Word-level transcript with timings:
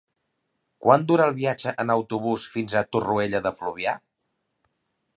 Quant 0.85 1.05
dura 1.11 1.27
el 1.31 1.35
viatge 1.41 1.75
en 1.85 1.95
autobús 1.97 2.49
fins 2.57 2.75
a 2.75 2.85
Torroella 2.97 3.45
de 3.49 3.53
Fluvià? 3.61 3.99